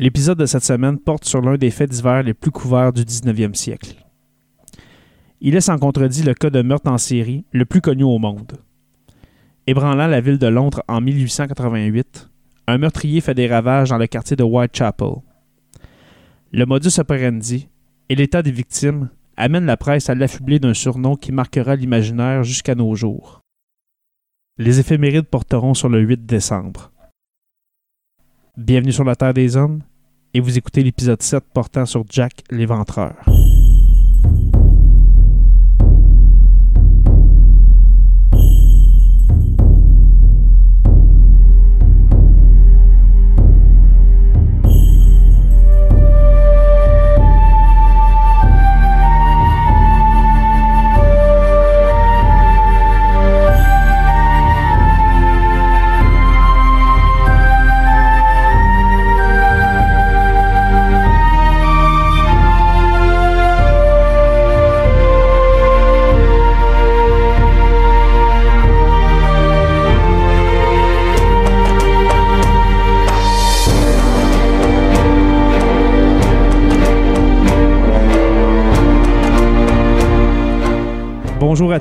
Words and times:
L'épisode 0.00 0.38
de 0.38 0.46
cette 0.46 0.64
semaine 0.64 0.98
porte 0.98 1.26
sur 1.26 1.42
l'un 1.42 1.58
des 1.58 1.70
faits 1.70 1.90
divers 1.90 2.22
les 2.22 2.32
plus 2.32 2.50
couverts 2.50 2.94
du 2.94 3.02
19e 3.02 3.52
siècle. 3.52 3.96
Il 5.42 5.54
est 5.54 5.60
sans 5.60 5.76
contredit 5.76 6.22
le 6.22 6.32
cas 6.32 6.48
de 6.48 6.62
meurtre 6.62 6.90
en 6.90 6.96
série 6.96 7.44
le 7.52 7.66
plus 7.66 7.82
connu 7.82 8.02
au 8.02 8.16
monde. 8.16 8.52
Ébranlant 9.66 10.06
la 10.06 10.22
ville 10.22 10.38
de 10.38 10.46
Londres 10.46 10.82
en 10.88 11.02
1888, 11.02 12.30
un 12.66 12.78
meurtrier 12.78 13.20
fait 13.20 13.34
des 13.34 13.46
ravages 13.46 13.90
dans 13.90 13.98
le 13.98 14.06
quartier 14.06 14.36
de 14.36 14.42
Whitechapel. 14.42 15.16
Le 16.50 16.64
modus 16.64 16.98
operandi 16.98 17.68
et 18.08 18.14
l'état 18.14 18.42
des 18.42 18.52
victimes 18.52 19.10
amènent 19.36 19.66
la 19.66 19.76
presse 19.76 20.08
à 20.08 20.14
l'affubler 20.14 20.58
d'un 20.58 20.72
surnom 20.72 21.14
qui 21.14 21.30
marquera 21.30 21.76
l'imaginaire 21.76 22.42
jusqu'à 22.42 22.74
nos 22.74 22.94
jours. 22.94 23.42
Les 24.56 24.80
éphémérides 24.80 25.28
porteront 25.28 25.74
sur 25.74 25.90
le 25.90 26.00
8 26.00 26.24
décembre. 26.24 26.90
Bienvenue 28.56 28.92
sur 28.92 29.04
la 29.04 29.14
Terre 29.14 29.34
des 29.34 29.58
Hommes 29.58 29.82
et 30.34 30.40
vous 30.40 30.56
écoutez 30.56 30.82
l'épisode 30.82 31.22
7 31.22 31.44
portant 31.52 31.86
sur 31.86 32.04
Jack 32.08 32.44
l'Éventreur. 32.50 33.14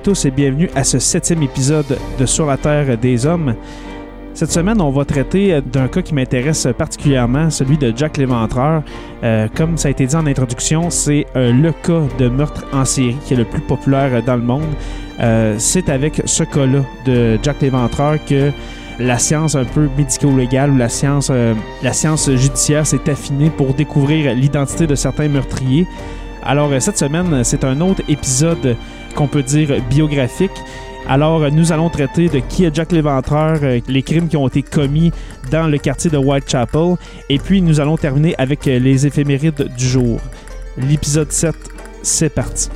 Tous 0.09 0.25
et 0.25 0.31
bienvenue 0.31 0.71
à 0.73 0.83
ce 0.83 0.97
septième 0.97 1.43
épisode 1.43 1.99
de 2.17 2.25
Sur 2.25 2.47
la 2.47 2.57
Terre 2.57 2.97
des 2.97 3.27
Hommes. 3.27 3.53
Cette 4.33 4.51
semaine, 4.51 4.81
on 4.81 4.89
va 4.89 5.05
traiter 5.05 5.61
d'un 5.61 5.87
cas 5.87 6.01
qui 6.01 6.15
m'intéresse 6.15 6.67
particulièrement, 6.75 7.51
celui 7.51 7.77
de 7.77 7.93
Jack 7.95 8.17
l'Éventreur. 8.17 8.81
Euh, 9.23 9.47
comme 9.53 9.77
ça 9.77 9.89
a 9.89 9.91
été 9.91 10.07
dit 10.07 10.15
en 10.15 10.25
introduction, 10.25 10.89
c'est 10.89 11.27
euh, 11.35 11.53
le 11.53 11.71
cas 11.71 12.01
de 12.17 12.27
meurtre 12.27 12.65
en 12.73 12.85
série 12.85 13.17
qui 13.23 13.35
est 13.35 13.37
le 13.37 13.45
plus 13.45 13.61
populaire 13.61 14.23
dans 14.23 14.35
le 14.35 14.41
monde. 14.41 14.73
Euh, 15.19 15.57
c'est 15.59 15.89
avec 15.89 16.23
ce 16.25 16.43
cas-là 16.43 16.81
de 17.05 17.37
Jack 17.43 17.61
l'Éventreur 17.61 18.17
que 18.25 18.49
la 18.97 19.19
science 19.19 19.53
un 19.53 19.65
peu 19.65 19.89
médico-légale 19.95 20.71
ou 20.71 20.77
la 20.77 20.89
science, 20.89 21.31
la 21.83 21.93
science 21.93 22.31
judiciaire 22.31 22.87
s'est 22.87 23.07
affinée 23.07 23.51
pour 23.51 23.75
découvrir 23.75 24.33
l'identité 24.33 24.87
de 24.87 24.95
certains 24.95 25.27
meurtriers. 25.27 25.85
Alors, 26.43 26.69
cette 26.79 26.97
semaine, 26.97 27.43
c'est 27.43 27.63
un 27.63 27.79
autre 27.81 28.01
épisode 28.07 28.75
qu'on 29.15 29.27
peut 29.27 29.43
dire 29.43 29.81
biographique. 29.89 30.51
Alors, 31.07 31.51
nous 31.51 31.71
allons 31.71 31.89
traiter 31.89 32.29
de 32.29 32.39
qui 32.39 32.65
est 32.65 32.75
Jack 32.75 32.91
l'Éventreur, 32.91 33.57
euh, 33.63 33.79
les 33.87 34.03
crimes 34.03 34.27
qui 34.27 34.37
ont 34.37 34.47
été 34.47 34.61
commis 34.61 35.11
dans 35.49 35.67
le 35.67 35.77
quartier 35.79 36.11
de 36.11 36.17
Whitechapel, 36.17 36.97
et 37.29 37.39
puis 37.39 37.63
nous 37.63 37.79
allons 37.79 37.97
terminer 37.97 38.35
avec 38.37 38.67
euh, 38.67 38.77
les 38.77 39.07
éphémérides 39.07 39.69
du 39.75 39.87
jour. 39.87 40.19
L'épisode 40.77 41.31
7, 41.31 41.55
c'est 42.03 42.29
parti. 42.29 42.69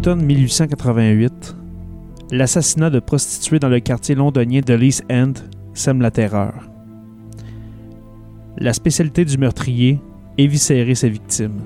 L'automne 0.00 0.24
1888, 0.24 1.56
l'assassinat 2.30 2.88
de 2.88 3.00
prostituées 3.00 3.58
dans 3.58 3.68
le 3.68 3.80
quartier 3.80 4.14
londonien 4.14 4.62
de 4.66 4.72
l'East 4.72 5.04
End 5.12 5.34
sème 5.74 6.00
la 6.00 6.10
terreur. 6.10 6.54
La 8.56 8.72
spécialité 8.72 9.26
du 9.26 9.36
meurtrier, 9.36 10.00
éviscérer 10.38 10.94
ses 10.94 11.10
victimes. 11.10 11.60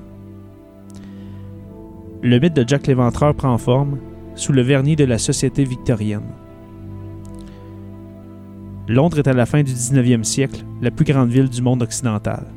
Le 2.23 2.37
mythe 2.37 2.57
de 2.57 2.67
Jack 2.67 2.87
l'Éventreur 2.87 3.33
prend 3.35 3.57
forme 3.57 3.99
sous 4.35 4.51
le 4.51 4.63
vernis 4.63 4.97
de 4.97 5.05
la 5.05 5.17
société 5.17 5.63
victorienne. 5.63 6.33
Londres 8.89 9.19
est 9.19 9.29
à 9.29 9.33
la 9.33 9.45
fin 9.45 9.63
du 9.63 9.71
19e 9.71 10.25
siècle 10.25 10.65
la 10.81 10.91
plus 10.91 11.05
grande 11.05 11.29
ville 11.29 11.47
du 11.47 11.61
monde 11.61 11.83
occidental. 11.83 12.47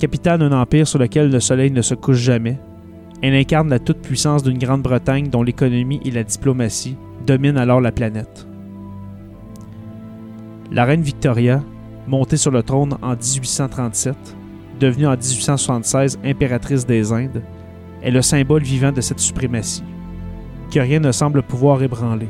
Capitale 0.00 0.40
d'un 0.40 0.60
empire 0.60 0.88
sur 0.88 0.98
lequel 0.98 1.30
le 1.30 1.38
soleil 1.38 1.70
ne 1.70 1.82
se 1.82 1.94
couche 1.94 2.16
jamais, 2.16 2.58
elle 3.26 3.36
incarne 3.36 3.70
la 3.70 3.78
toute-puissance 3.78 4.42
d'une 4.42 4.58
Grande-Bretagne 4.58 5.30
dont 5.30 5.42
l'économie 5.42 5.98
et 6.04 6.10
la 6.10 6.24
diplomatie 6.24 6.98
dominent 7.26 7.56
alors 7.56 7.80
la 7.80 7.90
planète. 7.90 8.46
La 10.70 10.84
reine 10.84 11.00
Victoria, 11.00 11.62
montée 12.06 12.36
sur 12.36 12.50
le 12.50 12.62
trône 12.62 12.98
en 13.00 13.12
1837, 13.12 14.14
devenue 14.78 15.06
en 15.06 15.16
1876 15.16 16.18
impératrice 16.22 16.84
des 16.84 17.14
Indes, 17.14 17.42
est 18.02 18.10
le 18.10 18.20
symbole 18.20 18.62
vivant 18.62 18.92
de 18.92 19.00
cette 19.00 19.20
suprématie, 19.20 19.84
que 20.70 20.80
rien 20.80 21.00
ne 21.00 21.10
semble 21.10 21.42
pouvoir 21.42 21.82
ébranler. 21.82 22.28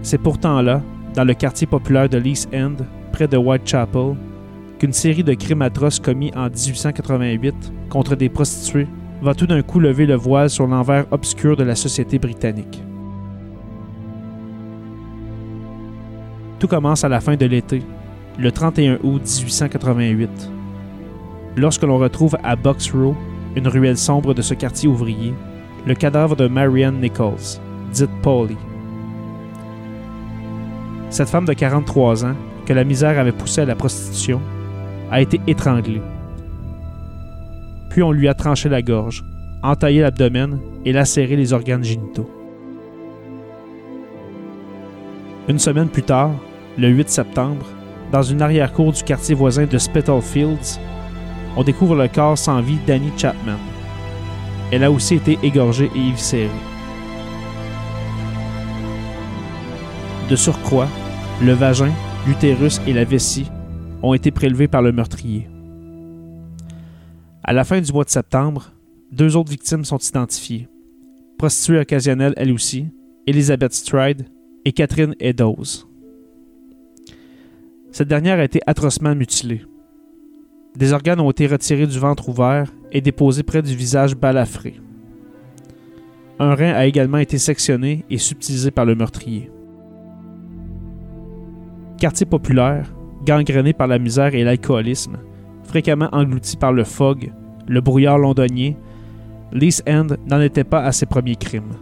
C'est 0.00 0.16
pourtant 0.16 0.62
là, 0.62 0.80
dans 1.14 1.24
le 1.24 1.34
quartier 1.34 1.66
populaire 1.66 2.08
de 2.08 2.16
l'East 2.16 2.48
End, 2.54 2.76
près 3.12 3.28
de 3.28 3.36
Whitechapel, 3.36 4.16
qu'une 4.82 4.92
série 4.92 5.22
de 5.22 5.34
crimes 5.34 5.62
atroces 5.62 6.00
commis 6.00 6.32
en 6.34 6.50
1888 6.50 7.54
contre 7.88 8.16
des 8.16 8.28
prostituées 8.28 8.88
va 9.22 9.32
tout 9.32 9.46
d'un 9.46 9.62
coup 9.62 9.78
lever 9.78 10.06
le 10.06 10.16
voile 10.16 10.50
sur 10.50 10.66
l'envers 10.66 11.06
obscur 11.12 11.56
de 11.56 11.62
la 11.62 11.76
société 11.76 12.18
britannique. 12.18 12.82
Tout 16.58 16.66
commence 16.66 17.04
à 17.04 17.08
la 17.08 17.20
fin 17.20 17.36
de 17.36 17.46
l'été, 17.46 17.84
le 18.40 18.50
31 18.50 18.94
août 19.04 19.22
1888, 19.22 20.50
lorsque 21.54 21.84
l'on 21.84 21.98
retrouve 21.98 22.36
à 22.42 22.56
Box 22.56 22.90
Row, 22.90 23.14
une 23.54 23.68
ruelle 23.68 23.96
sombre 23.96 24.34
de 24.34 24.42
ce 24.42 24.54
quartier 24.54 24.88
ouvrier, 24.88 25.32
le 25.86 25.94
cadavre 25.94 26.34
de 26.34 26.48
Marianne 26.48 27.00
Nichols, 27.00 27.60
dite 27.92 28.10
Polly. 28.20 28.56
Cette 31.10 31.28
femme 31.28 31.44
de 31.44 31.52
43 31.52 32.24
ans, 32.24 32.34
que 32.66 32.72
la 32.72 32.82
misère 32.82 33.20
avait 33.20 33.30
poussée 33.30 33.60
à 33.60 33.66
la 33.66 33.76
prostitution, 33.76 34.40
a 35.12 35.20
été 35.20 35.40
étranglée. 35.46 36.00
Puis 37.90 38.02
on 38.02 38.10
lui 38.10 38.28
a 38.28 38.34
tranché 38.34 38.70
la 38.70 38.80
gorge, 38.80 39.22
entaillé 39.62 40.00
l'abdomen 40.00 40.58
et 40.86 40.92
lacéré 40.92 41.36
les 41.36 41.52
organes 41.52 41.84
génitaux. 41.84 42.28
Une 45.48 45.58
semaine 45.58 45.88
plus 45.88 46.02
tard, 46.02 46.30
le 46.78 46.88
8 46.88 47.10
septembre, 47.10 47.66
dans 48.10 48.22
une 48.22 48.40
arrière-cour 48.40 48.92
du 48.92 49.02
quartier 49.02 49.34
voisin 49.34 49.66
de 49.66 49.76
Spitalfields, 49.76 50.80
on 51.56 51.62
découvre 51.62 51.94
le 51.94 52.08
corps 52.08 52.38
sans 52.38 52.62
vie 52.62 52.78
d'Annie 52.86 53.12
Chapman. 53.18 53.58
Elle 54.70 54.84
a 54.84 54.90
aussi 54.90 55.16
été 55.16 55.38
égorgée 55.42 55.90
et 55.94 56.08
éviscérée. 56.08 56.48
De 60.30 60.36
surcroît, 60.36 60.88
le 61.42 61.52
vagin, 61.52 61.92
l'utérus 62.26 62.80
et 62.86 62.94
la 62.94 63.04
vessie 63.04 63.50
ont 64.02 64.14
été 64.14 64.30
prélevés 64.30 64.68
par 64.68 64.82
le 64.82 64.92
meurtrier. 64.92 65.48
À 67.44 67.52
la 67.52 67.64
fin 67.64 67.80
du 67.80 67.92
mois 67.92 68.04
de 68.04 68.10
septembre, 68.10 68.72
deux 69.10 69.36
autres 69.36 69.50
victimes 69.50 69.84
sont 69.84 69.98
identifiées. 69.98 70.68
Prostituée 71.38 71.80
occasionnelle 71.80 72.34
elle 72.36 72.52
aussi, 72.52 72.86
Elizabeth 73.26 73.72
Stride 73.72 74.26
et 74.64 74.72
Catherine 74.72 75.14
Eddowes. 75.20 75.86
Cette 77.90 78.08
dernière 78.08 78.38
a 78.38 78.44
été 78.44 78.60
atrocement 78.66 79.14
mutilée. 79.14 79.62
Des 80.76 80.92
organes 80.92 81.20
ont 81.20 81.30
été 81.30 81.46
retirés 81.46 81.86
du 81.86 81.98
ventre 81.98 82.28
ouvert 82.28 82.72
et 82.90 83.00
déposés 83.00 83.42
près 83.42 83.60
du 83.60 83.74
visage 83.74 84.16
balafré. 84.16 84.80
Un 86.38 86.54
rein 86.54 86.72
a 86.72 86.86
également 86.86 87.18
été 87.18 87.38
sectionné 87.38 88.04
et 88.08 88.18
subtilisé 88.18 88.70
par 88.70 88.86
le 88.86 88.94
meurtrier. 88.94 89.50
Quartier 91.98 92.26
populaire, 92.26 92.92
gangréné 93.24 93.72
par 93.72 93.86
la 93.86 93.98
misère 93.98 94.34
et 94.34 94.44
l'alcoolisme, 94.44 95.18
fréquemment 95.64 96.08
englouti 96.12 96.56
par 96.56 96.72
le 96.72 96.84
fog, 96.84 97.32
le 97.66 97.80
brouillard 97.80 98.18
londonien, 98.18 98.74
l'East 99.52 99.82
End 99.88 100.08
n'en 100.26 100.40
était 100.40 100.64
pas 100.64 100.82
à 100.82 100.92
ses 100.92 101.06
premiers 101.06 101.36
crimes. 101.36 101.76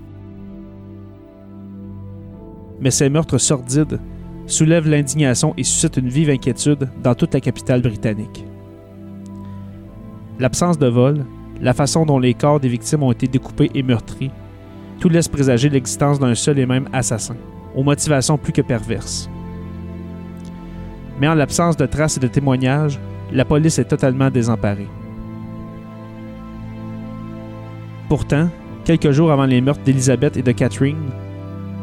Mais 2.80 2.90
ces 2.90 3.08
meurtres 3.08 3.38
sordides 3.38 4.00
soulèvent 4.46 4.88
l'indignation 4.88 5.54
et 5.56 5.64
suscitent 5.64 5.98
une 5.98 6.08
vive 6.08 6.30
inquiétude 6.30 6.88
dans 7.02 7.14
toute 7.14 7.34
la 7.34 7.40
capitale 7.40 7.82
britannique. 7.82 8.44
L'absence 10.38 10.78
de 10.78 10.86
vol, 10.86 11.24
la 11.60 11.74
façon 11.74 12.06
dont 12.06 12.18
les 12.18 12.34
corps 12.34 12.60
des 12.60 12.68
victimes 12.68 13.02
ont 13.02 13.12
été 13.12 13.28
découpés 13.28 13.70
et 13.74 13.82
meurtris, 13.82 14.30
tout 14.98 15.08
laisse 15.08 15.28
présager 15.28 15.68
l'existence 15.68 16.18
d'un 16.18 16.34
seul 16.34 16.58
et 16.58 16.66
même 16.66 16.88
assassin, 16.92 17.36
aux 17.74 17.82
motivations 17.82 18.38
plus 18.38 18.52
que 18.52 18.62
perverses. 18.62 19.30
Mais 21.20 21.28
en 21.28 21.34
l'absence 21.34 21.76
de 21.76 21.86
traces 21.86 22.16
et 22.16 22.20
de 22.20 22.28
témoignages, 22.28 22.98
la 23.30 23.44
police 23.44 23.78
est 23.78 23.84
totalement 23.84 24.30
désemparée. 24.30 24.88
Pourtant, 28.08 28.48
quelques 28.84 29.12
jours 29.12 29.30
avant 29.30 29.46
les 29.46 29.60
meurtres 29.60 29.84
d'Elizabeth 29.84 30.36
et 30.36 30.42
de 30.42 30.52
Catherine, 30.52 31.10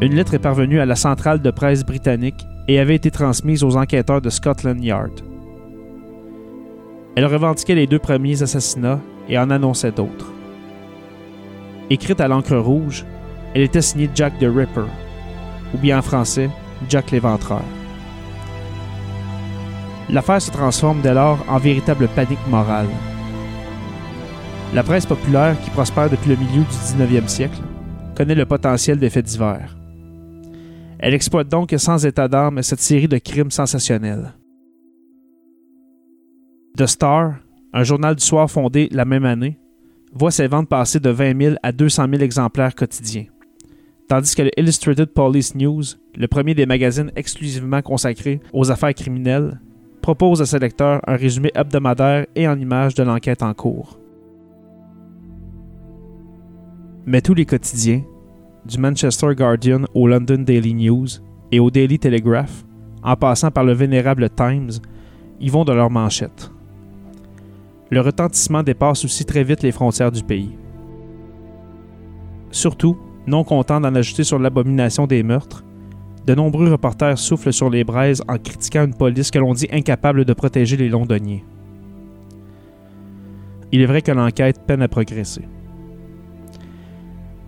une 0.02 0.16
lettre 0.16 0.34
est 0.34 0.40
parvenue 0.40 0.80
à 0.80 0.86
la 0.86 0.96
centrale 0.96 1.42
de 1.42 1.52
presse 1.52 1.86
britannique 1.86 2.46
et 2.68 2.80
avait 2.80 2.96
été 2.96 3.12
transmise 3.12 3.64
aux 3.64 3.78
enquêteurs 3.78 4.22
de 4.22 4.30
Scotland 4.30 4.84
Yard. 4.84 5.22
Elle 7.16 7.26
revendiquait 7.26 7.76
les 7.76 7.88
deux 7.88 7.98
premiers 8.00 8.44
assassinats 8.44 9.00
et 9.30 9.40
en 9.40 9.50
annonçait 9.50 9.92
d'autres. 9.92 10.34
Écrite 11.90 12.20
à 12.20 12.28
l'encre 12.28 12.58
rouge, 12.58 13.06
elle 13.56 13.62
était 13.62 13.82
signée 13.82 14.10
Jack 14.14 14.38
the 14.40 14.44
Ripper, 14.44 14.86
ou 15.74 15.78
bien 15.78 16.00
en 16.00 16.02
français, 16.02 16.50
Jack 16.90 17.12
l'Éventreur. 17.12 17.64
L'affaire 20.10 20.42
se 20.42 20.52
transforme 20.52 21.02
dès 21.02 21.14
lors 21.14 21.44
en 21.50 21.58
véritable 21.58 22.08
panique 22.08 22.48
morale. 22.50 22.88
La 24.74 24.84
presse 24.84 25.06
populaire, 25.06 25.60
qui 25.62 25.70
prospère 25.70 26.10
depuis 26.10 26.30
le 26.30 26.38
milieu 26.38 26.62
du 26.62 26.68
19e 26.68 27.28
siècle, 27.28 27.60
connaît 28.16 28.36
le 28.36 28.46
potentiel 28.46 29.00
d'effets 29.00 29.22
divers. 29.22 29.78
Elle 31.00 31.14
exploite 31.14 31.50
donc 31.50 31.74
sans 31.78 32.06
état 32.06 32.28
d'âme 32.28 32.64
cette 32.64 32.80
série 32.80 33.08
de 33.08 33.18
crimes 33.18 33.52
sensationnels. 33.52 34.34
The 36.78 36.86
Star, 36.86 37.36
un 37.74 37.84
journal 37.84 38.16
du 38.16 38.24
soir 38.24 38.50
fondé 38.50 38.88
la 38.92 39.06
même 39.06 39.26
année, 39.26 39.60
voit 40.14 40.32
ses 40.32 40.48
ventes 40.48 40.70
passer 40.70 41.00
de 41.00 41.10
20 41.10 41.42
000 41.42 41.56
à 41.64 41.72
200 41.72 42.08
000 42.10 42.22
exemplaires 42.24 42.76
quotidiens, 42.76 43.26
tandis 44.08 44.36
que 44.36 44.44
le 44.44 44.52
Illustrated 44.58 45.08
Police 45.14 45.54
News, 45.56 45.84
le 46.16 46.28
premier 46.28 46.56
des 46.56 46.66
magazines 46.66 47.12
exclusivement 47.16 47.82
consacrés 47.82 48.40
aux 48.54 48.72
affaires 48.72 48.94
criminelles, 48.94 49.60
propose 50.02 50.42
à 50.42 50.46
ses 50.46 50.60
lecteurs 50.60 51.02
un 51.08 51.16
résumé 51.16 51.52
hebdomadaire 51.56 52.26
et 52.36 52.48
en 52.48 52.58
images 52.58 52.96
de 52.96 53.04
l'enquête 53.04 53.44
en 53.44 53.54
cours. 53.54 54.00
Mais 57.06 57.22
tous 57.22 57.34
les 57.34 57.46
quotidiens, 57.46 58.04
du 58.66 58.78
Manchester 58.78 59.34
Guardian 59.34 59.86
au 59.94 60.08
London 60.08 60.40
Daily 60.40 60.74
News 60.74 61.08
et 61.52 61.60
au 61.60 61.72
Daily 61.72 61.98
Telegraph, 61.98 62.66
en 63.02 63.16
passant 63.16 63.52
par 63.52 63.64
le 63.64 63.74
vénérable 63.74 64.30
Times, 64.30 64.72
y 65.40 65.50
vont 65.50 65.64
de 65.64 65.72
leurs 65.72 65.90
manchettes. 65.90 66.52
Le 67.90 68.02
retentissement 68.02 68.64
dépasse 68.64 69.06
aussi 69.06 69.24
très 69.24 69.44
vite 69.44 69.64
les 69.64 69.72
frontières 69.72 70.12
du 70.12 70.24
pays. 70.24 70.58
Surtout, 72.52 72.98
non 73.26 73.44
content 73.44 73.80
d'en 73.80 73.96
ajouter 73.96 74.24
sur 74.24 74.40
l'abomination 74.40 75.08
des 75.08 75.24
meurtres, 75.24 75.64
de 76.28 76.36
nombreux 76.36 76.70
reporters 76.70 77.18
soufflent 77.18 77.54
sur 77.54 77.70
les 77.70 77.86
braises 77.86 78.22
en 78.28 78.38
critiquant 78.38 78.84
une 78.84 78.94
police 78.94 79.32
que 79.32 79.40
l'on 79.40 79.54
dit 79.54 79.70
incapable 79.72 80.26
de 80.26 80.34
protéger 80.34 80.76
les 80.76 80.90
Londoniens. 80.90 81.40
Il 83.72 83.82
est 83.82 83.86
vrai 83.86 84.02
que 84.02 84.12
l'enquête 84.12 84.60
peine 84.68 84.82
à 84.82 84.90
progresser. 84.90 85.48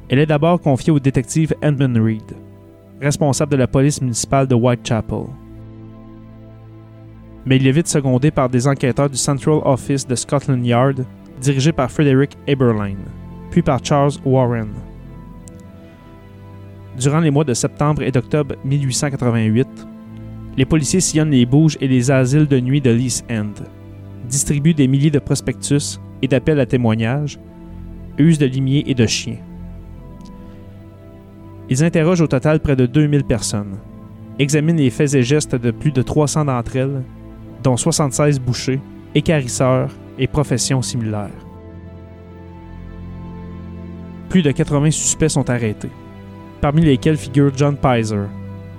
Elle 0.07 0.19
est 0.19 0.25
d'abord 0.25 0.61
confiée 0.61 0.93
au 0.93 0.99
détective 0.99 1.53
Edmund 1.61 1.97
Reed, 1.97 2.37
responsable 3.01 3.51
de 3.51 3.57
la 3.57 3.67
police 3.67 4.01
municipale 4.01 4.47
de 4.47 4.55
Whitechapel. 4.55 5.25
Mais 7.45 7.57
il 7.57 7.67
est 7.67 7.73
vite 7.73 7.87
secondé 7.87 8.31
par 8.31 8.47
des 8.47 8.65
enquêteurs 8.65 9.09
du 9.09 9.17
Central 9.17 9.59
Office 9.65 10.07
de 10.07 10.15
Scotland 10.15 10.65
Yard, 10.65 11.05
dirigé 11.41 11.73
par 11.73 11.91
Frederick 11.91 12.37
Eberlein, 12.47 12.97
puis 13.51 13.61
par 13.61 13.83
Charles 13.83 14.13
Warren. 14.23 14.69
Durant 16.97 17.19
les 17.19 17.31
mois 17.31 17.43
de 17.43 17.53
septembre 17.53 18.01
et 18.01 18.11
d'octobre 18.11 18.55
1888, 18.65 19.67
les 20.57 20.65
policiers 20.65 20.99
sillonnent 20.99 21.31
les 21.31 21.45
bouges 21.45 21.77
et 21.79 21.87
les 21.87 22.11
asiles 22.11 22.47
de 22.47 22.59
nuit 22.59 22.81
de 22.81 22.89
l'East 22.89 23.25
End, 23.31 23.53
distribuent 24.27 24.73
des 24.73 24.87
milliers 24.87 25.11
de 25.11 25.19
prospectus 25.19 25.99
et 26.21 26.27
d'appels 26.27 26.59
à 26.59 26.65
témoignages, 26.65 27.39
usent 28.17 28.39
de 28.39 28.45
limiers 28.45 28.83
et 28.87 28.93
de 28.93 29.05
chiens. 29.05 29.37
Ils 31.69 31.83
interrogent 31.83 32.21
au 32.21 32.27
total 32.27 32.59
près 32.59 32.75
de 32.75 32.85
2000 32.85 33.23
personnes, 33.23 33.77
examinent 34.39 34.79
les 34.79 34.89
faits 34.89 35.13
et 35.13 35.23
gestes 35.23 35.55
de 35.55 35.71
plus 35.71 35.91
de 35.91 36.01
300 36.01 36.45
d'entre 36.45 36.75
elles, 36.75 37.03
dont 37.63 37.77
76 37.77 38.39
bouchers, 38.39 38.81
écarisseurs 39.15 39.91
et 40.17 40.27
professions 40.27 40.81
similaires. 40.81 41.29
Plus 44.29 44.41
de 44.41 44.51
80 44.51 44.91
suspects 44.91 45.29
sont 45.29 45.49
arrêtés, 45.49 45.89
parmi 46.61 46.81
lesquels 46.81 47.17
figure 47.17 47.51
John 47.55 47.75
Pizer, 47.75 48.27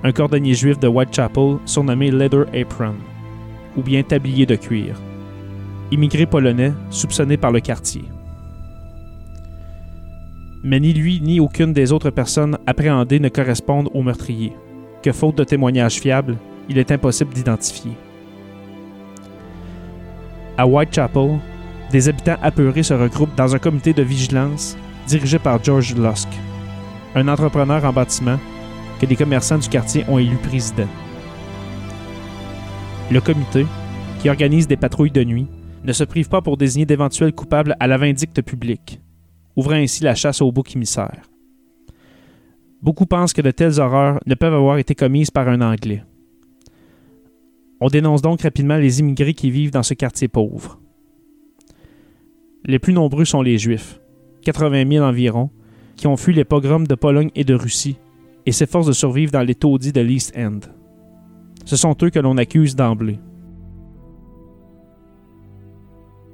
un 0.03 0.11
cordonnier 0.11 0.53
juif 0.53 0.79
de 0.79 0.87
Whitechapel 0.87 1.57
surnommé 1.65 2.11
Leather 2.11 2.45
Apron, 2.53 2.95
ou 3.77 3.81
bien 3.81 4.03
tablier 4.03 4.45
de 4.45 4.55
cuir, 4.55 4.95
immigré 5.91 6.25
polonais 6.25 6.73
soupçonné 6.89 7.37
par 7.37 7.51
le 7.51 7.59
quartier 7.59 8.03
mais 10.63 10.79
ni 10.79 10.93
lui 10.93 11.19
ni 11.21 11.39
aucune 11.39 11.73
des 11.73 11.91
autres 11.91 12.09
personnes 12.09 12.57
appréhendées 12.67 13.19
ne 13.19 13.29
correspondent 13.29 13.89
au 13.93 14.03
meurtrier, 14.03 14.53
que 15.01 15.11
faute 15.11 15.37
de 15.37 15.43
témoignages 15.43 15.99
fiables, 15.99 16.37
il 16.69 16.77
est 16.77 16.91
impossible 16.91 17.33
d'identifier. 17.33 17.91
À 20.57 20.67
Whitechapel, 20.67 21.39
des 21.91 22.09
habitants 22.09 22.37
apeurés 22.41 22.83
se 22.83 22.93
regroupent 22.93 23.35
dans 23.35 23.55
un 23.55 23.59
comité 23.59 23.93
de 23.93 24.03
vigilance 24.03 24.77
dirigé 25.07 25.39
par 25.39 25.63
George 25.63 25.95
Lusk, 25.95 26.29
un 27.15 27.27
entrepreneur 27.27 27.83
en 27.85 27.93
bâtiment 27.93 28.39
que 28.99 29.05
les 29.05 29.15
commerçants 29.15 29.57
du 29.57 29.69
quartier 29.69 30.05
ont 30.07 30.17
élu 30.19 30.37
président. 30.37 30.87
Le 33.11 33.19
comité, 33.19 33.65
qui 34.19 34.29
organise 34.29 34.67
des 34.67 34.77
patrouilles 34.77 35.11
de 35.11 35.23
nuit, 35.23 35.47
ne 35.83 35.93
se 35.93 36.03
prive 36.03 36.29
pas 36.29 36.41
pour 36.41 36.57
désigner 36.57 36.85
d'éventuels 36.85 37.33
coupables 37.33 37.75
à 37.79 37.87
la 37.87 37.97
vindicte 37.97 38.41
publique 38.41 39.01
ouvrant 39.55 39.75
ainsi 39.75 40.03
la 40.03 40.15
chasse 40.15 40.41
aux 40.41 40.51
boucs 40.51 40.75
émissaires. 40.75 41.23
Beaucoup 42.81 43.05
pensent 43.05 43.33
que 43.33 43.41
de 43.41 43.51
telles 43.51 43.79
horreurs 43.79 44.19
ne 44.25 44.35
peuvent 44.35 44.53
avoir 44.53 44.77
été 44.77 44.95
commises 44.95 45.31
par 45.31 45.47
un 45.47 45.61
Anglais. 45.61 46.03
On 47.79 47.87
dénonce 47.87 48.21
donc 48.21 48.41
rapidement 48.41 48.77
les 48.77 48.99
immigrés 48.99 49.33
qui 49.33 49.51
vivent 49.51 49.71
dans 49.71 49.83
ce 49.83 49.93
quartier 49.93 50.27
pauvre. 50.27 50.79
Les 52.65 52.79
plus 52.79 52.93
nombreux 52.93 53.25
sont 53.25 53.41
les 53.41 53.57
Juifs, 53.57 53.99
80 54.43 54.87
000 54.87 55.05
environ, 55.05 55.49
qui 56.01 56.07
ont 56.07 56.17
fui 56.17 56.33
les 56.33 56.45
pogroms 56.45 56.87
de 56.87 56.95
Pologne 56.95 57.29
et 57.35 57.43
de 57.43 57.53
Russie 57.53 57.99
et 58.47 58.51
s'efforcent 58.51 58.87
de 58.87 58.91
survivre 58.91 59.31
dans 59.31 59.43
les 59.43 59.53
taudis 59.53 59.91
de 59.91 60.01
l'East 60.01 60.35
End. 60.35 60.61
Ce 61.63 61.75
sont 61.75 61.95
eux 62.01 62.09
que 62.09 62.17
l'on 62.17 62.37
accuse 62.37 62.75
d'emblée. 62.75 63.19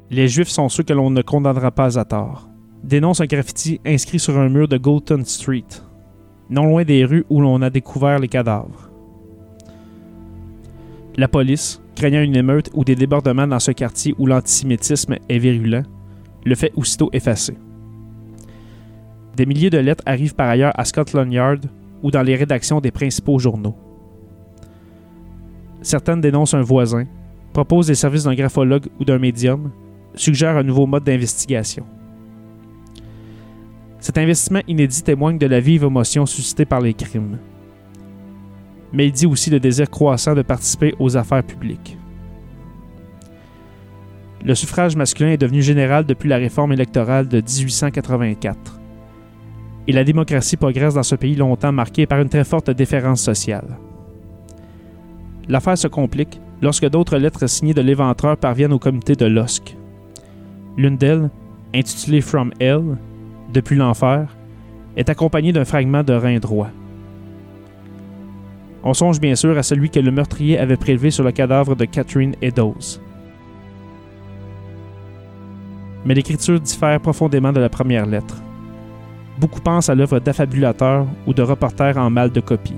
Les 0.09 0.29
Juifs 0.29 0.47
sont 0.47 0.69
ceux 0.69 0.83
que 0.83 0.93
l'on 0.93 1.09
ne 1.09 1.21
condamnera 1.21 1.71
pas 1.71 2.00
à 2.00 2.05
tort 2.05 2.47
dénonce 2.81 3.19
un 3.19 3.25
graffiti 3.25 3.81
inscrit 3.86 4.19
sur 4.19 4.38
un 4.38 4.47
mur 4.47 4.69
de 4.69 4.77
Golton 4.77 5.25
Street, 5.25 5.65
non 6.50 6.65
loin 6.65 6.86
des 6.86 7.03
rues 7.03 7.25
où 7.29 7.41
l'on 7.41 7.62
a 7.62 7.69
découvert 7.69 8.19
les 8.19 8.29
cadavres. 8.29 8.89
La 11.17 11.27
police, 11.27 11.81
craignant 11.93 12.21
une 12.21 12.38
émeute 12.38 12.69
ou 12.74 12.86
des 12.86 12.95
débordements 12.95 13.47
dans 13.47 13.59
ce 13.59 13.71
quartier 13.71 14.15
où 14.17 14.27
l'antisémitisme 14.27 15.17
est 15.27 15.39
virulent, 15.39 15.83
le 16.45 16.55
fait 16.55 16.71
aussitôt 16.77 17.09
effacer. 17.12 17.57
Des 19.38 19.46
milliers 19.46 19.70
de 19.70 19.77
lettres 19.77 20.03
arrivent 20.08 20.34
par 20.34 20.50
ailleurs 20.50 20.74
à 20.79 20.84
Scotland 20.84 21.32
Yard 21.32 21.67
ou 22.01 22.10
dans 22.10 22.24
les 22.24 22.36
rédactions 22.36 22.82
des 22.82 22.89
principaux 22.89 23.38
journaux. 23.38 23.75
Certaines 25.84 26.22
dénoncent 26.22 26.56
un 26.56 26.63
voisin, 26.63 27.06
proposent 27.53 27.86
des 27.86 27.94
services 27.94 28.24
d'un 28.24 28.34
graphologue 28.34 28.88
ou 29.00 29.06
d'un 29.06 29.20
médium, 29.20 29.72
suggèrent 30.15 30.58
un 30.58 30.63
nouveau 30.63 30.88
mode 30.88 31.03
d'investigation. 31.03 31.86
Cet 34.00 34.17
investissement 34.17 34.62
inédit 34.67 35.03
témoigne 35.03 35.38
de 35.38 35.46
la 35.46 35.60
vive 35.60 35.84
émotion 35.84 36.25
suscitée 36.25 36.65
par 36.65 36.82
les 36.82 36.96
crimes. 36.96 37.38
Mais 38.91 39.06
il 39.06 39.12
dit 39.12 39.27
aussi 39.27 39.51
le 39.51 39.60
désir 39.60 39.88
croissant 39.88 40.34
de 40.34 40.41
participer 40.41 40.96
aux 40.98 41.15
affaires 41.15 41.44
publiques. 41.44 41.96
Le 44.44 44.56
suffrage 44.56 44.96
masculin 44.96 45.29
est 45.29 45.38
devenu 45.38 45.62
général 45.62 46.08
depuis 46.08 46.27
la 46.27 46.38
réforme 46.38 46.74
électorale 46.74 47.27
de 47.27 47.38
1884. 47.38 48.76
Et 49.88 49.94
la 49.94 50.03
démocratie 50.03 50.58
progresse 50.58 50.96
dans 50.96 51.03
ce 51.03 51.15
pays 51.15 51.36
longtemps 51.36 51.72
marqué 51.72 52.06
par 52.06 52.20
une 52.20 52.29
très 52.29 52.44
forte 52.44 52.70
déférence 52.70 53.22
sociale. 53.22 53.77
l'affaire 55.48 55.77
se 55.77 55.88
complique 55.88 56.41
lorsque 56.62 56.89
d'autres 56.89 57.17
lettres 57.17 57.48
signées 57.48 57.74
de 57.74 57.82
l'éventreur 57.82 58.36
parviennent 58.36 58.74
au 58.74 58.79
comité 58.79 59.15
de 59.15 59.25
LOSC. 59.25 59.77
L'une 60.75 60.98
d'elles, 60.98 61.29
intitulée 61.74 62.22
From 62.22 62.51
Hell, 62.60 62.98
Depuis 63.53 63.77
l'enfer, 63.77 64.36
est 64.98 65.10
accompagnée 65.10 65.53
d'un 65.53 65.63
fragment 65.63 66.03
de 66.03 66.12
rein 66.12 66.38
droit. 66.38 66.70
On 68.84 68.94
songe 68.94 69.22
bien 69.22 69.36
sûr 69.36 69.58
à 69.58 69.63
celui 69.63 69.89
que 69.89 70.01
le 70.01 70.12
meurtrier 70.12 70.60
avait 70.60 70.75
prélevé 70.75 71.12
sur 71.12 71.24
le 71.24 71.32
cadavre 71.32 71.75
de 71.75 71.86
Catherine 71.86 72.36
Eddowes. 72.41 73.00
Mais 76.03 76.13
l'écriture 76.13 76.60
diffère 76.60 77.00
profondément 77.00 77.53
de 77.53 77.62
la 77.62 77.70
première 77.70 78.06
lettre. 78.06 78.41
Beaucoup 79.39 79.62
pensent 79.62 79.89
à 79.89 79.96
l'œuvre 79.96 80.20
d'affabulateur 80.20 81.06
ou 81.25 81.34
de 81.34 81.41
reporter 81.41 81.98
en 81.98 82.10
mal 82.10 82.32
de 82.32 82.39
copie. 82.39 82.75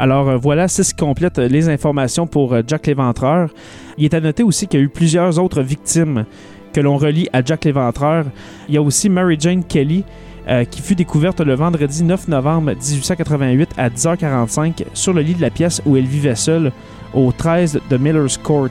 Alors 0.00 0.30
euh, 0.30 0.36
voilà, 0.38 0.66
c'est 0.66 0.82
ce 0.82 0.94
qui 0.94 1.04
complète 1.04 1.38
les 1.38 1.68
informations 1.68 2.26
pour 2.26 2.54
euh, 2.54 2.62
Jack 2.66 2.86
l'Éventreur. 2.86 3.50
Il 3.98 4.06
est 4.06 4.14
à 4.14 4.20
noter 4.20 4.42
aussi 4.42 4.66
qu'il 4.66 4.80
y 4.80 4.82
a 4.82 4.86
eu 4.86 4.88
plusieurs 4.88 5.38
autres 5.38 5.60
victimes 5.60 6.24
que 6.72 6.80
l'on 6.80 6.96
relie 6.96 7.28
à 7.34 7.44
Jack 7.44 7.66
l'Éventreur. 7.66 8.24
Il 8.68 8.74
y 8.74 8.78
a 8.78 8.82
aussi 8.82 9.10
Mary 9.10 9.36
Jane 9.38 9.62
Kelly, 9.62 10.04
euh, 10.48 10.64
qui 10.64 10.80
fut 10.80 10.94
découverte 10.94 11.42
le 11.42 11.54
vendredi 11.54 12.02
9 12.02 12.28
novembre 12.28 12.70
1888 12.70 13.72
à 13.76 13.90
10h45 13.90 14.84
sur 14.94 15.12
le 15.12 15.20
lit 15.20 15.34
de 15.34 15.42
la 15.42 15.50
pièce 15.50 15.82
où 15.84 15.98
elle 15.98 16.06
vivait 16.06 16.34
seule 16.34 16.72
au 17.12 17.30
13 17.30 17.80
de 17.90 17.96
Miller's 17.98 18.38
Court 18.38 18.70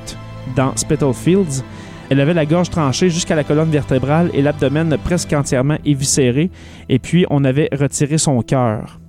dans 0.56 0.76
Spitalfields. 0.76 1.64
Elle 2.10 2.20
avait 2.20 2.34
la 2.34 2.46
gorge 2.46 2.72
tranchée 2.72 3.10
jusqu'à 3.10 3.36
la 3.36 3.44
colonne 3.44 3.70
vertébrale 3.70 4.32
et 4.34 4.42
l'abdomen 4.42 4.98
presque 5.04 5.32
entièrement 5.34 5.78
éviscéré, 5.86 6.50
et 6.90 6.98
puis 6.98 7.26
on 7.30 7.44
avait 7.44 7.70
retiré 7.72 8.18
son 8.18 8.42
cœur. 8.42 9.00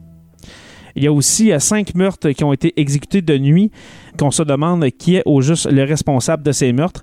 Il 0.97 1.04
y 1.04 1.07
a 1.07 1.12
aussi 1.12 1.52
euh, 1.52 1.59
cinq 1.59 1.95
meurtres 1.95 2.30
qui 2.30 2.45
ont 2.45 2.52
été 2.52 2.78
exécutés 2.78 3.23
de 3.23 3.38
nuit, 3.38 3.71
qu'on 4.19 4.30
se 4.30 4.42
demande 4.42 4.85
qui 4.90 5.16
est 5.16 5.23
au 5.25 5.40
juste 5.40 5.71
le 5.71 5.85
responsable 5.85 6.42
de 6.42 6.52
ces 6.52 6.73
meurtres. 6.73 7.02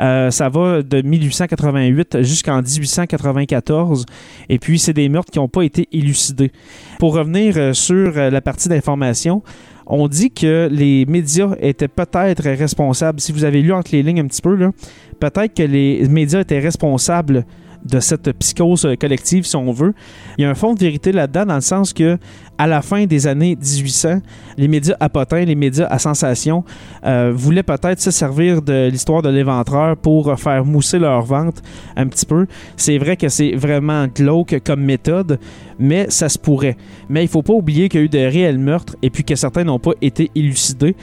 Euh, 0.00 0.30
ça 0.30 0.48
va 0.48 0.82
de 0.82 1.00
1888 1.02 2.22
jusqu'en 2.22 2.60
1894, 2.60 4.04
et 4.48 4.58
puis 4.58 4.78
c'est 4.78 4.92
des 4.92 5.08
meurtres 5.08 5.30
qui 5.30 5.38
n'ont 5.38 5.48
pas 5.48 5.62
été 5.62 5.88
élucidés. 5.92 6.52
Pour 6.98 7.14
revenir 7.14 7.54
euh, 7.56 7.72
sur 7.72 8.12
la 8.12 8.40
partie 8.40 8.68
d'information, 8.68 9.42
on 9.86 10.06
dit 10.06 10.30
que 10.30 10.68
les 10.70 11.06
médias 11.06 11.54
étaient 11.60 11.88
peut-être 11.88 12.42
responsables. 12.42 13.20
Si 13.20 13.32
vous 13.32 13.44
avez 13.44 13.62
lu 13.62 13.72
entre 13.72 13.92
les 13.92 14.02
lignes 14.02 14.20
un 14.20 14.26
petit 14.26 14.42
peu, 14.42 14.70
peut-être 15.18 15.54
que 15.54 15.62
les 15.62 16.06
médias 16.08 16.40
étaient 16.40 16.58
responsables 16.58 17.44
de 17.84 18.00
cette 18.00 18.32
psychose 18.38 18.86
collective, 19.00 19.44
si 19.44 19.56
on 19.56 19.72
veut. 19.72 19.94
Il 20.36 20.42
y 20.42 20.44
a 20.44 20.50
un 20.50 20.54
fond 20.54 20.74
de 20.74 20.80
vérité 20.80 21.12
là-dedans, 21.12 21.46
dans 21.46 21.54
le 21.54 21.60
sens 21.60 21.92
que 21.92 22.18
à 22.58 22.66
la 22.66 22.82
fin 22.82 23.06
des 23.06 23.26
années 23.28 23.56
1800, 23.56 24.20
les 24.56 24.66
médias 24.68 24.96
à 24.98 25.08
potins, 25.08 25.44
les 25.44 25.54
médias 25.54 25.86
à 25.86 25.98
sensation, 25.98 26.64
euh, 27.06 27.32
voulaient 27.34 27.62
peut-être 27.62 28.00
se 28.00 28.10
servir 28.10 28.62
de 28.62 28.88
l'histoire 28.90 29.22
de 29.22 29.28
l'éventreur 29.28 29.96
pour 29.96 30.38
faire 30.38 30.64
mousser 30.64 30.98
leur 30.98 31.22
vente 31.22 31.62
un 31.96 32.08
petit 32.08 32.26
peu. 32.26 32.46
C'est 32.76 32.98
vrai 32.98 33.16
que 33.16 33.28
c'est 33.28 33.52
vraiment 33.54 34.08
glauque 34.08 34.60
comme 34.64 34.82
méthode, 34.82 35.38
mais 35.78 36.06
ça 36.08 36.28
se 36.28 36.38
pourrait. 36.38 36.76
Mais 37.08 37.22
il 37.22 37.28
faut 37.28 37.42
pas 37.42 37.54
oublier 37.54 37.88
qu'il 37.88 38.00
y 38.00 38.02
a 38.02 38.06
eu 38.06 38.08
de 38.08 38.18
réels 38.18 38.58
meurtres 38.58 38.96
et 39.02 39.10
puis 39.10 39.22
que 39.22 39.36
certains 39.36 39.62
n'ont 39.62 39.78
pas 39.78 39.92
été 40.02 40.30
élucidés. 40.34 40.96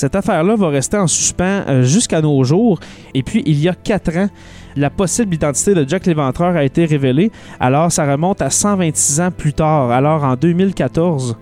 Cette 0.00 0.16
affaire-là 0.16 0.56
va 0.56 0.70
rester 0.70 0.96
en 0.96 1.06
suspens 1.06 1.62
euh, 1.68 1.82
jusqu'à 1.82 2.22
nos 2.22 2.42
jours. 2.42 2.80
Et 3.12 3.22
puis, 3.22 3.42
il 3.44 3.60
y 3.60 3.68
a 3.68 3.74
quatre 3.74 4.16
ans, 4.16 4.30
la 4.74 4.88
possible 4.88 5.34
identité 5.34 5.74
de 5.74 5.86
Jack 5.86 6.06
l'Éventreur 6.06 6.56
a 6.56 6.64
été 6.64 6.86
révélée. 6.86 7.30
Alors, 7.60 7.92
ça 7.92 8.10
remonte 8.10 8.40
à 8.40 8.48
126 8.48 9.20
ans 9.20 9.30
plus 9.30 9.52
tard, 9.52 9.90
alors 9.90 10.24
en 10.24 10.36
2014. 10.36 11.36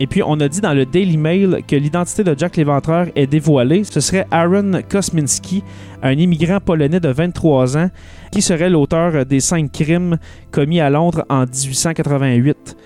Et 0.00 0.06
puis, 0.06 0.22
on 0.24 0.40
a 0.40 0.48
dit 0.48 0.62
dans 0.62 0.72
le 0.72 0.86
Daily 0.86 1.18
Mail 1.18 1.60
que 1.68 1.76
l'identité 1.76 2.24
de 2.24 2.34
Jack 2.38 2.56
l'Éventreur 2.56 3.08
est 3.16 3.26
dévoilée. 3.26 3.84
Ce 3.84 4.00
serait 4.00 4.26
Aaron 4.30 4.80
Kosminski, 4.88 5.62
un 6.02 6.12
immigrant 6.12 6.58
polonais 6.58 7.00
de 7.00 7.10
23 7.10 7.76
ans, 7.76 7.90
qui 8.32 8.40
serait 8.40 8.70
l'auteur 8.70 9.26
des 9.26 9.40
cinq 9.40 9.72
crimes 9.72 10.16
commis 10.50 10.80
à 10.80 10.88
Londres 10.88 11.26
en 11.28 11.40
1888. 11.40 12.76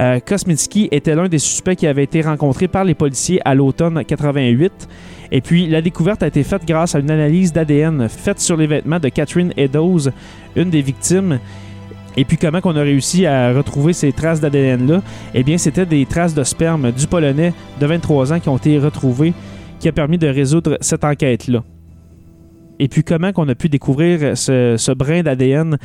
Euh, 0.00 0.18
Kosminski 0.20 0.88
était 0.90 1.14
l'un 1.14 1.28
des 1.28 1.38
suspects 1.38 1.76
qui 1.76 1.86
avait 1.86 2.04
été 2.04 2.20
rencontré 2.20 2.68
par 2.68 2.84
les 2.84 2.94
policiers 2.94 3.40
à 3.44 3.54
l'automne 3.54 4.04
88. 4.04 4.88
Et 5.30 5.40
puis, 5.40 5.66
la 5.68 5.82
découverte 5.82 6.22
a 6.22 6.26
été 6.26 6.42
faite 6.42 6.62
grâce 6.66 6.94
à 6.94 6.98
une 6.98 7.10
analyse 7.10 7.52
d'ADN 7.52 8.08
faite 8.08 8.40
sur 8.40 8.56
les 8.56 8.66
vêtements 8.66 8.98
de 8.98 9.08
Catherine 9.08 9.52
Eddowes, 9.56 10.10
une 10.56 10.70
des 10.70 10.82
victimes. 10.82 11.38
Et 12.16 12.24
puis, 12.24 12.36
comment 12.36 12.60
on 12.64 12.76
a 12.76 12.82
réussi 12.82 13.26
à 13.26 13.52
retrouver 13.52 13.92
ces 13.92 14.12
traces 14.12 14.40
d'ADN-là? 14.40 15.02
Eh 15.34 15.42
bien, 15.42 15.58
c'était 15.58 15.86
des 15.86 16.06
traces 16.06 16.34
de 16.34 16.44
sperme 16.44 16.92
du 16.92 17.06
Polonais 17.06 17.52
de 17.80 17.86
23 17.86 18.32
ans 18.32 18.40
qui 18.40 18.48
ont 18.48 18.56
été 18.56 18.78
retrouvées, 18.78 19.32
qui 19.80 19.88
a 19.88 19.92
permis 19.92 20.18
de 20.18 20.28
résoudre 20.28 20.76
cette 20.80 21.04
enquête-là. 21.04 21.64
Et 22.78 22.88
puis, 22.88 23.02
comment 23.04 23.30
on 23.36 23.48
a 23.48 23.54
pu 23.54 23.68
découvrir 23.68 24.36
ce 24.36 24.92
brin 24.92 25.22
d'ADN 25.22 25.78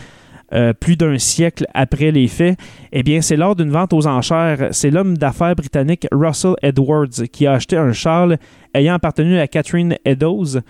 euh, 0.53 0.73
plus 0.73 0.95
d'un 0.95 1.17
siècle 1.17 1.65
après 1.73 2.11
les 2.11 2.27
faits, 2.27 2.57
eh 2.91 3.03
bien, 3.03 3.21
c'est 3.21 3.35
lors 3.35 3.55
d'une 3.55 3.69
vente 3.69 3.93
aux 3.93 4.07
enchères. 4.07 4.69
C'est 4.71 4.89
l'homme 4.89 5.17
d'affaires 5.17 5.55
britannique 5.55 6.07
Russell 6.11 6.55
Edwards 6.61 7.27
qui 7.31 7.45
a 7.45 7.53
acheté 7.53 7.77
un 7.77 7.93
châle 7.93 8.39
ayant 8.73 8.95
appartenu 8.95 9.39
à 9.39 9.47
Catherine 9.47 9.95
Eddowes 10.05 10.61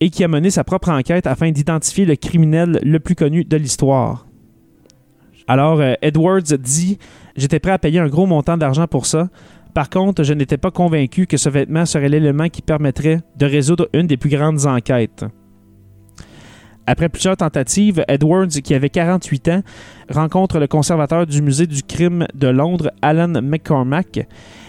et 0.00 0.10
qui 0.10 0.24
a 0.24 0.28
mené 0.28 0.50
sa 0.50 0.64
propre 0.64 0.90
enquête 0.90 1.26
afin 1.26 1.50
d'identifier 1.50 2.04
le 2.04 2.16
criminel 2.16 2.78
le 2.82 3.00
plus 3.00 3.14
connu 3.14 3.44
de 3.44 3.56
l'histoire. 3.56 4.26
Alors, 5.46 5.80
euh, 5.80 5.94
Edwards 6.02 6.42
dit 6.42 6.98
J'étais 7.36 7.60
prêt 7.60 7.72
à 7.72 7.78
payer 7.78 7.98
un 7.98 8.08
gros 8.08 8.26
montant 8.26 8.56
d'argent 8.56 8.86
pour 8.86 9.06
ça. 9.06 9.28
Par 9.74 9.88
contre, 9.88 10.22
je 10.22 10.34
n'étais 10.34 10.58
pas 10.58 10.70
convaincu 10.70 11.26
que 11.26 11.38
ce 11.38 11.48
vêtement 11.48 11.86
serait 11.86 12.10
l'élément 12.10 12.48
qui 12.48 12.60
permettrait 12.60 13.20
de 13.38 13.46
résoudre 13.46 13.88
une 13.94 14.06
des 14.06 14.18
plus 14.18 14.28
grandes 14.28 14.66
enquêtes. 14.66 15.24
Après 16.86 17.08
plusieurs 17.08 17.36
tentatives, 17.36 18.04
Edwards, 18.08 18.48
qui 18.48 18.74
avait 18.74 18.90
48 18.90 19.48
ans, 19.48 19.62
rencontre 20.08 20.58
le 20.58 20.66
conservateur 20.66 21.26
du 21.26 21.40
musée 21.40 21.68
du 21.68 21.82
crime 21.82 22.26
de 22.34 22.48
Londres, 22.48 22.90
Alan 23.02 23.40
McCormack. 23.40 24.26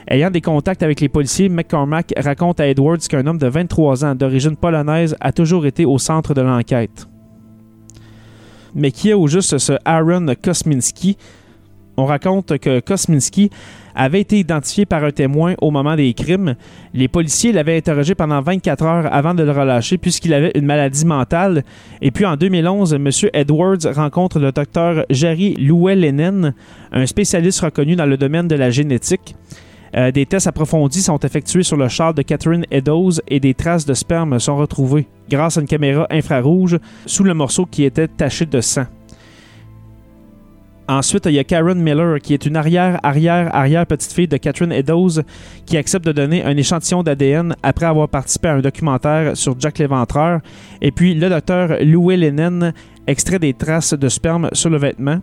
Ayant 0.08 0.30
des 0.30 0.42
contacts 0.42 0.84
avec 0.84 1.02
les 1.02 1.10
policiers, 1.10 1.50
McCormack 1.50 2.14
raconte 2.18 2.60
à 2.60 2.68
Edwards 2.68 3.00
qu'un 3.00 3.26
homme 3.26 3.40
de 3.40 3.48
23 3.48 4.06
ans 4.06 4.16
d'origine 4.16 4.56
polonaise 4.56 5.16
a 5.22 5.32
toujours 5.32 5.66
été 5.66 5.86
au 5.86 5.98
centre 5.98 6.36
de 6.36 6.42
l'enquête. 6.42 7.08
Mais 8.76 8.92
qui 8.92 9.10
est 9.10 9.14
au 9.14 9.28
juste 9.28 9.58
ce 9.58 9.74
Aaron 9.84 10.28
Kosminski? 10.42 11.18
On 11.98 12.06
raconte 12.06 12.58
que 12.60 12.80
Kosminski 12.80 13.50
avait 13.96 14.22
été 14.22 14.40
identifié 14.40 14.86
par 14.86 15.04
un 15.04 15.12
témoin 15.12 15.56
au 15.62 15.72
moment 15.72 15.96
des 15.96 16.14
crimes. 16.14 16.56
Les 16.94 17.08
policiers 17.08 17.52
l'avaient 17.52 17.78
interrogé 17.78 18.16
pendant 18.16 18.42
24 18.42 18.84
heures 18.84 19.14
avant 19.14 19.34
de 19.34 19.44
le 19.44 19.52
relâcher 19.52 19.98
puisqu'il 19.98 20.34
avait 20.34 20.52
une 20.56 20.66
maladie 20.66 21.06
mentale. 21.06 21.64
Et 22.02 22.12
puis 22.12 22.26
en 22.26 22.36
2011, 22.36 22.94
M. 22.94 23.10
Edwards 23.34 23.94
rencontre 23.96 24.40
le 24.40 24.52
docteur 24.52 25.06
Jerry 25.10 25.56
Llewellyn, 25.58 26.54
un 26.92 27.06
spécialiste 27.06 27.62
reconnu 27.62 27.96
dans 27.96 28.06
le 28.06 28.18
domaine 28.18 28.48
de 28.48 28.56
la 28.56 28.70
génétique. 28.70 29.36
Euh, 29.96 30.12
des 30.12 30.26
tests 30.26 30.48
approfondis 30.48 31.04
sont 31.04 31.20
effectués 31.20 31.64
sur 31.64 31.78
le 31.78 31.88
char 31.88 32.14
de 32.14 32.24
Catherine 32.24 32.66
Eddowes 32.72 33.22
et 33.28 33.40
des 33.40 33.54
traces 33.54 33.86
de 33.86 33.94
sperme 33.94 34.40
sont 34.40 34.58
retrouvées 34.58 35.08
grâce 35.30 35.58
à 35.58 35.62
une 35.62 35.68
caméra 35.68 36.08
infrarouge 36.10 36.80
sous 37.06 37.24
le 37.24 37.34
morceau 37.34 37.66
qui 37.66 37.84
était 37.84 38.08
taché 38.08 38.46
de 38.46 38.60
sang. 38.60 38.86
Ensuite, 40.94 41.26
il 41.26 41.34
y 41.34 41.40
a 41.40 41.44
Karen 41.44 41.82
Miller, 41.82 42.20
qui 42.20 42.36
est 42.36 42.46
une 42.46 42.56
arrière, 42.56 43.00
arrière, 43.02 43.50
arrière 43.56 43.88
petite 43.88 44.14
fille 44.14 44.28
de 44.28 44.38
Catherine 44.38 44.72
Eddowes, 44.72 45.24
qui 45.66 45.76
accepte 45.76 46.06
de 46.06 46.12
donner 46.12 46.44
un 46.44 46.56
échantillon 46.56 47.02
d'ADN 47.02 47.56
après 47.64 47.88
avoir 47.88 48.08
participé 48.08 48.50
à 48.50 48.54
un 48.54 48.60
documentaire 48.60 49.36
sur 49.36 49.60
Jack 49.60 49.80
l'Éventreur. 49.80 50.42
Et 50.84 50.92
puis, 50.92 51.16
le 51.16 51.30
docteur 51.30 51.78
Louis 51.82 52.16
Lennon 52.16 52.74
extrait 53.08 53.40
des 53.40 53.56
traces 53.56 53.96
de 53.96 54.08
sperme 54.08 54.50
sur 54.54 54.70
le 54.70 54.78
vêtement. 54.78 55.18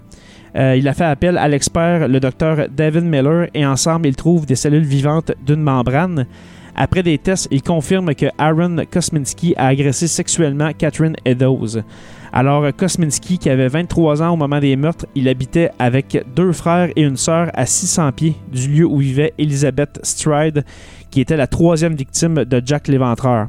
Euh, 0.56 0.74
il 0.76 0.88
a 0.88 0.92
fait 0.92 1.04
appel 1.04 1.38
à 1.38 1.46
l'expert, 1.46 2.08
le 2.08 2.18
docteur 2.18 2.66
David 2.68 3.04
Miller, 3.04 3.46
et 3.54 3.64
ensemble, 3.64 4.08
ils 4.08 4.16
trouvent 4.16 4.46
des 4.46 4.56
cellules 4.56 4.82
vivantes 4.82 5.30
d'une 5.46 5.62
membrane. 5.62 6.26
Après 6.74 7.02
des 7.02 7.18
tests, 7.18 7.48
il 7.50 7.62
confirme 7.62 8.14
que 8.14 8.26
Aaron 8.38 8.76
Kosminski 8.90 9.54
a 9.56 9.66
agressé 9.66 10.06
sexuellement 10.06 10.70
Catherine 10.76 11.16
Eddowes. 11.24 11.82
Alors, 12.32 12.64
Kosminski, 12.76 13.38
qui 13.38 13.50
avait 13.50 13.68
23 13.68 14.22
ans 14.22 14.30
au 14.30 14.36
moment 14.36 14.60
des 14.60 14.76
meurtres, 14.76 15.06
il 15.16 15.28
habitait 15.28 15.70
avec 15.80 16.24
deux 16.36 16.52
frères 16.52 16.90
et 16.94 17.02
une 17.02 17.16
sœur 17.16 17.50
à 17.54 17.66
600 17.66 18.12
pieds 18.12 18.36
du 18.52 18.68
lieu 18.68 18.84
où 18.84 18.98
vivait 18.98 19.34
Elizabeth 19.36 19.98
Stride, 20.04 20.64
qui 21.10 21.20
était 21.20 21.36
la 21.36 21.48
troisième 21.48 21.94
victime 21.94 22.44
de 22.44 22.62
Jack 22.64 22.86
l'Éventreur. 22.86 23.48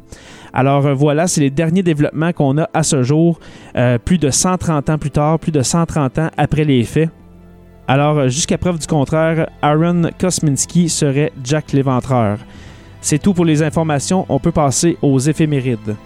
Alors 0.52 0.94
voilà, 0.96 1.28
c'est 1.28 1.40
les 1.40 1.50
derniers 1.50 1.84
développements 1.84 2.32
qu'on 2.32 2.58
a 2.58 2.68
à 2.74 2.82
ce 2.82 3.04
jour, 3.04 3.38
euh, 3.76 3.98
plus 3.98 4.18
de 4.18 4.30
130 4.30 4.90
ans 4.90 4.98
plus 4.98 5.10
tard, 5.10 5.38
plus 5.38 5.52
de 5.52 5.62
130 5.62 6.18
ans 6.18 6.30
après 6.36 6.64
les 6.64 6.82
faits. 6.82 7.08
Alors, 7.86 8.28
jusqu'à 8.28 8.58
preuve 8.58 8.78
du 8.78 8.86
contraire, 8.86 9.48
Aaron 9.60 10.10
Kosminski 10.18 10.88
serait 10.88 11.32
Jack 11.44 11.72
l'Éventreur. 11.72 12.38
C'est 13.02 13.20
tout 13.20 13.34
pour 13.34 13.44
les 13.44 13.62
informations, 13.62 14.24
on 14.28 14.38
peut 14.38 14.52
passer 14.52 14.96
aux 15.02 15.18
éphémérides. 15.18 15.96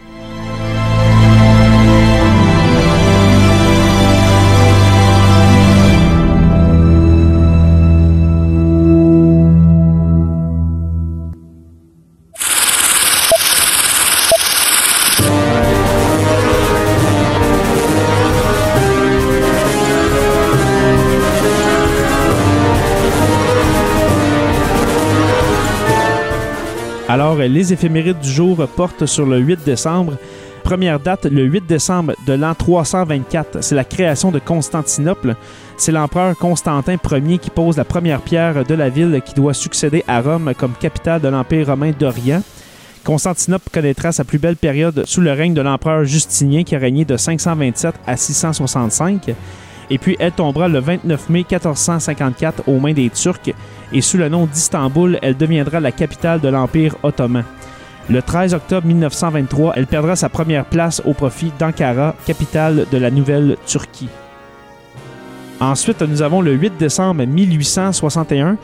Alors, 27.17 27.37
les 27.37 27.73
éphémérides 27.73 28.19
du 28.19 28.29
jour 28.29 28.69
portent 28.77 29.07
sur 29.07 29.25
le 29.25 29.39
8 29.39 29.61
décembre. 29.65 30.19
Première 30.63 31.01
date, 31.01 31.25
le 31.25 31.45
8 31.45 31.67
décembre 31.67 32.13
de 32.27 32.35
l'an 32.35 32.55
324, 32.55 33.65
c'est 33.65 33.75
la 33.75 33.85
création 33.85 34.31
de 34.31 34.39
Constantinople. 34.39 35.35
C'est 35.79 35.93
l'empereur 35.93 36.37
Constantin 36.37 36.99
Ier 37.11 37.39
qui 37.39 37.49
pose 37.49 37.79
la 37.79 37.87
première 37.87 38.21
pierre 38.21 38.67
de 38.67 38.75
la 38.75 38.91
ville 38.91 39.23
qui 39.25 39.33
doit 39.33 39.55
succéder 39.55 40.05
à 40.07 40.21
Rome 40.21 40.53
comme 40.59 40.75
capitale 40.75 41.23
de 41.23 41.29
l'Empire 41.29 41.69
romain 41.69 41.93
d'Orient. 41.99 42.43
Constantinople 43.03 43.71
connaîtra 43.73 44.13
sa 44.13 44.25
plus 44.25 44.39
belle 44.39 44.57
période 44.57 45.05
sous 45.07 45.23
le 45.23 45.33
règne 45.33 45.55
de 45.55 45.63
l'empereur 45.63 46.05
Justinien 46.05 46.65
qui 46.65 46.77
a 46.77 46.79
régné 46.79 47.07
de 47.07 47.17
527 47.17 47.95
à 48.07 48.19
665. 48.19 49.31
Et 49.91 49.99
puis 49.99 50.17
elle 50.19 50.33
tombera 50.33 50.69
le 50.69 50.81
29 50.81 51.29
mai 51.29 51.45
1454 51.49 52.69
aux 52.69 52.81
mains 52.81 52.93
des 52.93 53.11
Turcs 53.11 53.55
et 53.93 54.01
sous 54.01 54.17
le 54.17 54.29
nom 54.29 54.47
d'Istanbul, 54.47 55.19
elle 55.23 55.37
deviendra 55.37 55.81
la 55.81 55.93
capitale 55.93 56.41
de 56.41 56.49
l'Empire 56.49 56.97
ottoman. 57.03 57.45
Le 58.09 58.23
13 58.23 58.55
octobre 58.55 58.87
1923, 58.87 59.73
elle 59.77 59.87
perdra 59.87 60.15
sa 60.17 60.29
première 60.29 60.65
place 60.65 61.03
au 61.05 61.13
profit 61.13 61.53
d'Ankara, 61.59 62.15
capitale 62.25 62.87
de 62.91 62.99
la 62.99 63.11
nouvelle 63.11 63.57
Turquie. 63.67 64.09
Ensuite, 65.61 66.03
nous 66.03 66.23
avons 66.23 66.41
le 66.41 66.53
8 66.53 66.75
décembre 66.79 67.25
1861. 67.25 68.59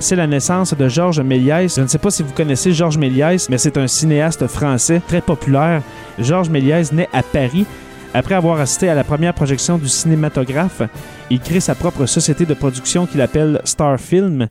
C'est 0.00 0.16
la 0.16 0.26
naissance 0.26 0.74
de 0.74 0.88
Georges 0.88 1.20
Méliès. 1.20 1.76
Je 1.76 1.82
ne 1.82 1.86
sais 1.86 1.98
pas 1.98 2.10
si 2.10 2.22
vous 2.22 2.32
connaissez 2.32 2.72
Georges 2.72 2.98
Méliès, 2.98 3.48
mais 3.48 3.58
c'est 3.58 3.76
un 3.76 3.86
cinéaste 3.86 4.46
français 4.46 5.02
très 5.06 5.20
populaire. 5.20 5.82
Georges 6.18 6.48
Méliès 6.48 6.92
naît 6.92 7.08
à 7.12 7.22
Paris. 7.22 7.66
Après 8.14 8.34
avoir 8.34 8.58
assisté 8.60 8.88
à 8.88 8.94
la 8.94 9.04
première 9.04 9.34
projection 9.34 9.76
du 9.76 9.88
cinématographe, 9.88 10.82
il 11.30 11.40
crée 11.40 11.60
sa 11.60 11.74
propre 11.74 12.06
société 12.06 12.46
de 12.46 12.54
production 12.54 13.06
qu'il 13.06 13.20
appelle 13.20 13.60
Star 13.64 14.00
Film. 14.00 14.48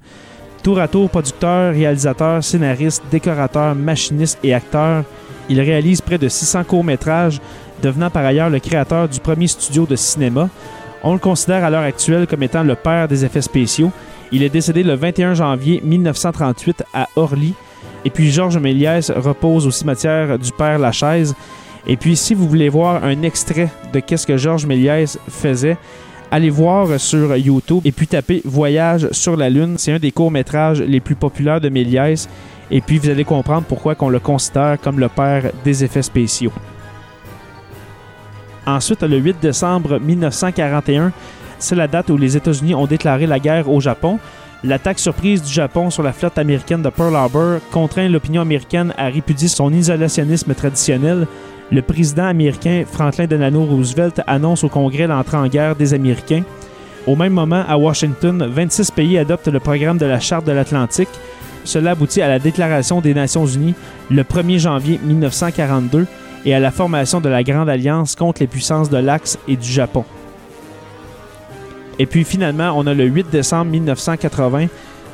Tour 0.63 0.79
à 0.79 0.87
tour 0.87 1.09
producteur, 1.09 1.73
réalisateur, 1.73 2.43
scénariste, 2.43 3.03
décorateur, 3.09 3.73
machiniste 3.73 4.37
et 4.43 4.53
acteur, 4.53 5.03
il 5.49 5.61
réalise 5.61 6.01
près 6.01 6.17
de 6.17 6.27
600 6.27 6.65
courts-métrages, 6.65 7.39
devenant 7.81 8.09
par 8.09 8.25
ailleurs 8.25 8.49
le 8.49 8.59
créateur 8.59 9.07
du 9.07 9.19
premier 9.19 9.47
studio 9.47 9.85
de 9.85 9.95
cinéma. 9.95 10.49
On 11.03 11.13
le 11.13 11.19
considère 11.19 11.63
à 11.63 11.69
l'heure 11.69 11.83
actuelle 11.83 12.27
comme 12.27 12.43
étant 12.43 12.63
le 12.63 12.75
père 12.75 13.07
des 13.07 13.23
effets 13.23 13.41
spéciaux. 13.41 13.91
Il 14.31 14.43
est 14.43 14.49
décédé 14.49 14.83
le 14.83 14.93
21 14.95 15.35
janvier 15.35 15.81
1938 15.83 16.83
à 16.93 17.07
Orly. 17.15 17.53
Et 18.03 18.09
puis 18.09 18.31
Georges 18.31 18.57
Méliès 18.57 19.11
repose 19.11 19.65
au 19.67 19.71
cimetière 19.71 20.37
du 20.37 20.51
Père 20.51 20.79
Lachaise. 20.79 21.33
Et 21.87 21.95
puis 21.95 22.17
si 22.17 22.33
vous 22.33 22.47
voulez 22.47 22.69
voir 22.69 23.03
un 23.03 23.21
extrait 23.21 23.69
de 23.93 23.99
qu'est-ce 24.01 24.27
que 24.27 24.37
Georges 24.37 24.65
Méliès 24.65 25.17
faisait, 25.29 25.77
allez 26.29 26.49
voir 26.49 26.99
sur 26.99 27.35
YouTube 27.37 27.81
et 27.85 27.93
puis 27.93 28.07
tapez 28.07 28.41
Voyage 28.43 29.09
sur 29.11 29.37
la 29.37 29.49
Lune. 29.49 29.75
C'est 29.77 29.93
un 29.93 29.99
des 29.99 30.11
courts-métrages 30.11 30.81
les 30.81 30.99
plus 30.99 31.15
populaires 31.15 31.61
de 31.61 31.69
Méliès. 31.69 32.27
Et 32.69 32.81
puis 32.81 32.97
vous 32.97 33.09
allez 33.09 33.23
comprendre 33.23 33.65
pourquoi 33.65 33.95
on 34.01 34.09
le 34.09 34.19
considère 34.19 34.77
comme 34.81 34.99
le 34.99 35.07
père 35.07 35.51
des 35.63 35.85
effets 35.85 36.01
spéciaux. 36.01 36.51
Ensuite, 38.65 39.01
le 39.03 39.17
8 39.17 39.37
décembre 39.41 39.97
1941, 39.97 41.13
c'est 41.57 41.75
la 41.75 41.87
date 41.87 42.09
où 42.09 42.17
les 42.17 42.35
États-Unis 42.35 42.75
ont 42.75 42.85
déclaré 42.85 43.25
la 43.25 43.39
guerre 43.39 43.69
au 43.69 43.79
Japon. 43.79 44.19
L'attaque 44.65 44.99
surprise 44.99 45.41
du 45.41 45.53
Japon 45.53 45.89
sur 45.89 46.03
la 46.03 46.11
flotte 46.11 46.37
américaine 46.37 46.81
de 46.81 46.89
Pearl 46.89 47.15
Harbor 47.15 47.59
contraint 47.71 48.09
l'opinion 48.09 48.41
américaine 48.41 48.93
à 48.97 49.05
répudier 49.05 49.47
son 49.47 49.71
isolationnisme 49.71 50.53
traditionnel. 50.53 51.27
Le 51.69 51.81
président 51.81 52.25
américain 52.25 52.85
Franklin 52.89 53.27
Delano 53.27 53.65
Roosevelt 53.65 54.21
annonce 54.25 54.63
au 54.63 54.69
Congrès 54.69 55.05
l'entrée 55.05 55.37
en 55.37 55.47
guerre 55.47 55.75
des 55.75 55.93
Américains. 55.93 56.43
Au 57.05 57.15
même 57.17 57.33
moment, 57.33 57.63
à 57.67 57.77
Washington, 57.77 58.47
26 58.49 58.91
pays 58.91 59.17
adoptent 59.17 59.49
le 59.49 59.59
programme 59.59 59.97
de 59.97 60.05
la 60.05 60.19
Charte 60.19 60.45
de 60.45 60.53
l'Atlantique. 60.53 61.09
Cela 61.65 61.91
aboutit 61.91 62.21
à 62.21 62.29
la 62.29 62.39
Déclaration 62.39 63.01
des 63.01 63.13
Nations 63.13 63.45
Unies 63.45 63.75
le 64.09 64.23
1er 64.23 64.59
janvier 64.59 64.99
1942 65.03 66.07
et 66.45 66.53
à 66.53 66.59
la 66.61 66.71
formation 66.71 67.19
de 67.19 67.27
la 67.27 67.43
Grande 67.43 67.67
Alliance 67.67 68.15
contre 68.15 68.41
les 68.41 68.47
puissances 68.47 68.89
de 68.89 68.97
l'Axe 68.97 69.37
et 69.49 69.57
du 69.57 69.69
Japon. 69.69 70.05
Et 71.99 72.05
puis 72.05 72.23
finalement, 72.23 72.71
on 72.77 72.87
a 72.87 72.93
le 72.93 73.03
8 73.03 73.29
décembre 73.29 73.71
1980. 73.71 74.67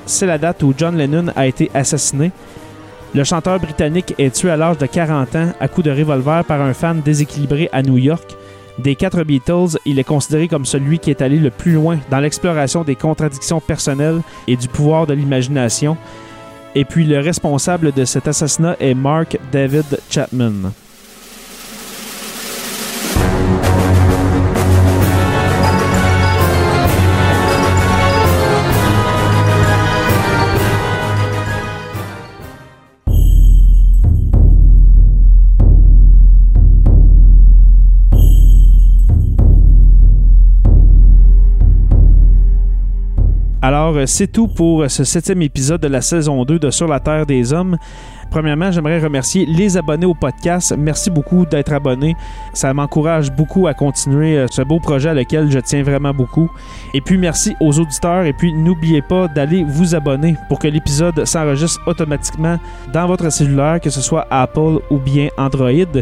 C'est 0.06 0.28
la 0.28 0.38
date 0.38 0.62
où 0.62 0.74
John 0.78 0.96
Lennon 0.96 1.32
a 1.36 1.48
été 1.48 1.72
assassiné. 1.74 2.32
Le 3.16 3.24
chanteur 3.24 3.60
britannique 3.60 4.16
est 4.18 4.34
tué 4.34 4.50
à 4.50 4.58
l'âge 4.58 4.80
de 4.80 4.88
40 4.88 5.36
ans 5.36 5.54
à 5.60 5.68
coups 5.68 5.86
de 5.86 5.92
revolver 5.92 6.44
par 6.46 6.62
un 6.62 6.74
fan 6.74 7.00
déséquilibré 7.02 7.70
à 7.72 7.84
New 7.84 7.98
York. 7.98 8.36
Des 8.80 8.96
quatre 8.96 9.24
Beatles, 9.24 9.78
il 9.86 10.00
est 10.00 10.04
considéré 10.04 10.48
comme 10.48 10.66
celui 10.66 10.98
qui 10.98 11.12
est 11.12 11.22
allé 11.22 11.38
le 11.38 11.52
plus 11.52 11.74
loin 11.74 12.00
dans 12.10 12.20
l'exploration 12.20 12.84
des 12.84 12.96
contradictions 12.96 13.62
personnelles 13.62 14.22
et 14.48 14.56
du 14.56 14.68
pouvoir 14.68 15.06
de 15.06 15.14
l'imagination. 15.14 15.96
Et 16.74 16.86
puis 16.86 17.06
le 17.06 17.20
responsable 17.20 17.92
de 17.92 18.04
cet 18.04 18.28
assassinat 18.28 18.76
est 18.80 18.96
Mark 18.96 19.38
David 19.52 20.00
Chapman. 20.10 20.72
Euh, 43.98 44.06
c'est 44.06 44.28
tout 44.28 44.48
pour 44.48 44.90
ce 44.90 45.04
septième 45.04 45.42
épisode 45.42 45.82
de 45.82 45.88
la 45.88 46.02
saison 46.02 46.44
2 46.46 46.60
de 46.60 46.72
Sur 46.72 46.88
la 46.88 47.00
Terre 47.00 47.26
des 47.26 47.54
Hommes. 47.54 47.78
Premièrement, 48.34 48.72
j'aimerais 48.72 49.00
remercier 49.00 49.46
les 49.46 49.78
abonnés 49.78 50.08
au 50.08 50.16
podcast. 50.16 50.74
Merci 50.76 51.12
beaucoup 51.12 51.46
d'être 51.46 51.72
abonnés. 51.72 52.16
Ça 52.54 52.74
m'encourage 52.74 53.32
beaucoup 53.32 53.68
à 53.68 53.76
continuer 53.76 54.38
euh, 54.38 54.48
ce 54.50 54.64
beau 54.64 54.80
projet 54.80 55.10
à 55.10 55.14
lequel 55.14 55.52
je 55.52 55.60
tiens 55.60 55.84
vraiment 55.84 56.14
beaucoup. 56.14 56.50
Et 56.96 57.02
puis, 57.02 57.18
merci 57.18 57.56
aux 57.60 57.80
auditeurs. 57.80 58.26
Et 58.26 58.34
puis, 58.34 58.52
n'oubliez 58.52 59.04
pas 59.04 59.28
d'aller 59.28 59.64
vous 59.64 59.94
abonner 59.94 60.36
pour 60.50 60.58
que 60.58 60.68
l'épisode 60.68 61.26
s'enregistre 61.26 61.80
automatiquement 61.86 62.58
dans 62.92 63.06
votre 63.06 63.32
cellulaire, 63.32 63.80
que 63.80 63.92
ce 63.92 64.02
soit 64.02 64.26
Apple 64.32 64.80
ou 64.90 64.98
bien 64.98 65.28
Android. 65.38 66.02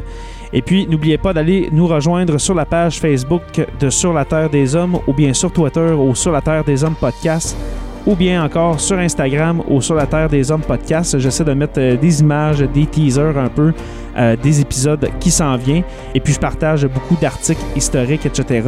Et 0.54 0.62
puis, 0.62 0.88
n'oubliez 0.88 1.18
pas 1.18 1.34
d'aller 1.34 1.68
nous 1.72 1.88
rejoindre 1.88 2.38
sur 2.38 2.56
la 2.56 2.66
page 2.66 3.00
Facebook 3.00 3.44
de 3.80 3.90
Sur 3.90 4.14
la 4.14 4.24
Terre 4.24 4.50
des 4.50 4.74
Hommes 4.74 5.00
ou 5.06 5.14
bien 5.14 5.34
sur 5.34 5.52
Twitter 5.52 5.92
ou 5.92 6.16
Sur 6.16 6.32
la 6.32 6.42
Terre 6.42 6.64
des 6.64 6.82
Hommes 6.84 6.96
podcast 6.96 7.58
ou 8.06 8.16
bien 8.16 8.44
encore 8.44 8.80
sur 8.80 8.98
Instagram 8.98 9.62
ou 9.68 9.82
sur 9.82 9.96
la 9.96 10.06
Terre 10.06 10.30
des 10.30 10.52
Hommes 10.52 10.62
podcast. 10.62 11.20
J'essaie 11.20 11.44
de 11.44 11.54
mettre 11.54 11.80
euh, 11.80 11.98
des 11.98 12.22
images, 12.22 12.60
des 12.60 12.86
teasers 12.86 13.38
un 13.38 13.50
peu, 13.50 13.74
euh, 14.18 14.36
des 14.36 14.62
épisodes 14.62 15.08
qui 15.20 15.32
s'en 15.32 15.56
viennent. 15.58 15.84
Et 16.16 16.20
puis, 16.20 16.34
je 16.34 16.40
partage 16.40 16.86
beaucoup 16.86 17.16
d'articles 17.16 17.64
historiques, 17.76 18.26
etc. 18.26 18.62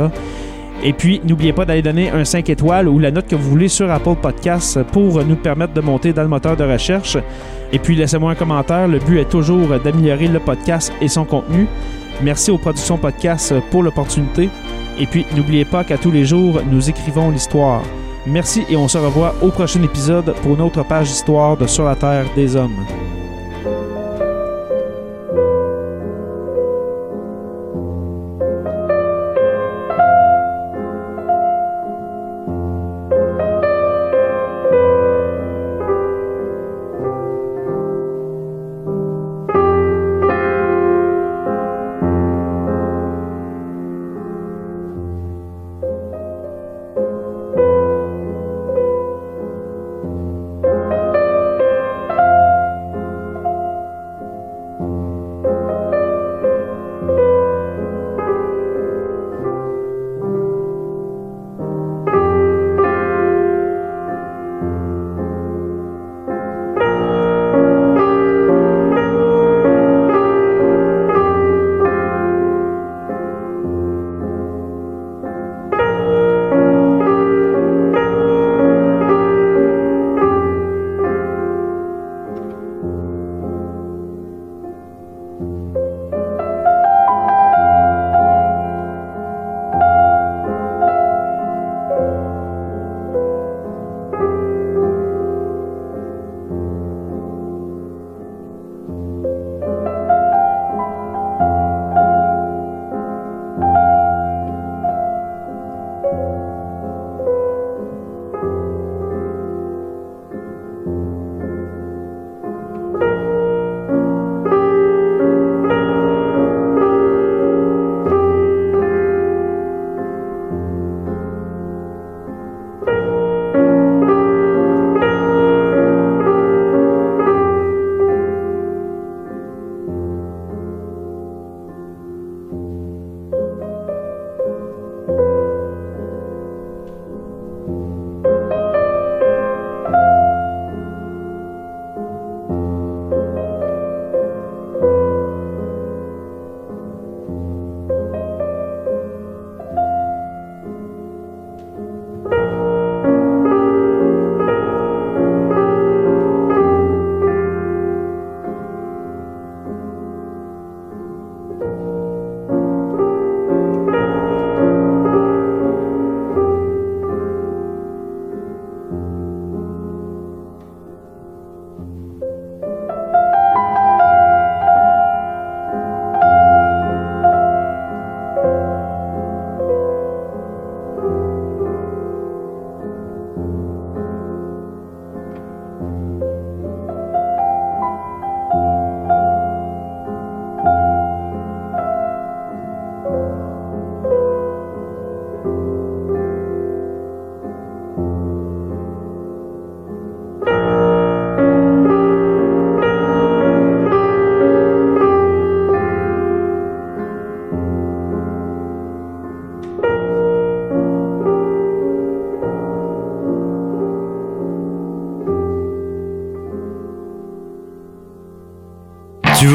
Et 0.84 0.94
puis, 0.94 1.22
n'oubliez 1.24 1.54
pas 1.54 1.66
d'aller 1.66 1.82
donner 1.82 2.10
un 2.10 2.26
5 2.26 2.50
étoiles 2.50 2.88
ou 2.88 3.00
la 3.00 3.12
note 3.12 3.28
que 3.28 3.36
vous 3.36 3.50
voulez 3.50 3.70
sur 3.70 3.90
Apple 3.90 4.16
Podcasts 4.22 4.84
pour 4.84 5.24
nous 5.24 5.36
permettre 5.36 5.74
de 5.74 5.82
monter 5.82 6.14
dans 6.14 6.24
le 6.24 6.28
moteur 6.28 6.58
de 6.58 6.64
recherche. 6.64 7.18
Et 7.72 7.80
puis, 7.80 7.96
laissez-moi 7.96 8.32
un 8.32 8.36
commentaire. 8.36 8.88
Le 8.88 9.00
but 9.00 9.20
est 9.20 9.30
toujours 9.30 9.68
d'améliorer 9.80 10.28
le 10.28 10.40
podcast 10.40 10.92
et 11.02 11.08
son 11.08 11.26
contenu. 11.26 11.68
Merci 12.22 12.52
aux 12.52 12.58
productions 12.58 12.98
podcast 12.98 13.54
pour 13.72 13.82
l'opportunité. 13.82 14.50
Et 15.00 15.08
puis, 15.08 15.26
n'oubliez 15.36 15.66
pas 15.66 15.84
qu'à 15.84 15.98
tous 15.98 16.12
les 16.12 16.26
jours, 16.26 16.62
nous 16.70 16.90
écrivons 16.90 17.32
l'histoire. 17.32 17.82
Merci 18.26 18.66
et 18.70 18.78
on 18.78 18.88
se 18.88 18.98
revoit 18.98 19.36
au 19.42 19.50
prochain 19.50 19.84
épisode 19.84 20.34
pour 20.42 20.56
une 20.56 20.62
autre 20.62 20.84
page 20.84 21.10
d'histoire 21.10 21.58
de 21.58 21.68
Sur 21.68 21.84
la 21.84 21.96
Terre 21.96 22.26
des 22.36 22.56
Hommes. 22.56 22.86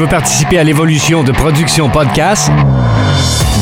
Participer 0.09 0.57
à 0.57 0.63
l'évolution 0.63 1.23
de 1.23 1.31
Production 1.31 1.89
Podcast? 1.89 2.51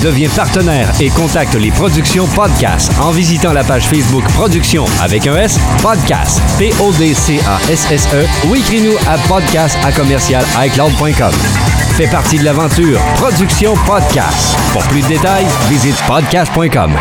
Deviens 0.01 0.29
partenaire 0.29 0.89
et 1.01 1.09
contacte 1.09 1.55
les 1.55 1.71
Productions 1.71 2.27
Podcast 2.27 2.91
en 3.01 3.11
visitant 3.11 3.51
la 3.51 3.63
page 3.63 3.87
Facebook 3.87 4.23
Production 4.33 4.85
avec 5.01 5.27
un 5.27 5.35
S 5.35 5.59
Podcast 5.81 6.41
P-O-D-C-A-S-S-E 6.57 8.25
ou 8.47 8.55
écris-nous 8.55 8.95
à 9.07 9.17
podcast 9.27 9.77
à 9.83 9.91
commercial 9.91 10.45
iCloud.com. 10.57 11.33
Fais 11.95 12.07
partie 12.07 12.37
de 12.37 12.45
l'aventure 12.45 12.99
Production 13.15 13.73
Podcast. 13.85 14.57
Pour 14.71 14.83
plus 14.83 15.01
de 15.01 15.07
détails, 15.07 15.47
visite 15.69 16.01
podcast.com. 16.07 16.93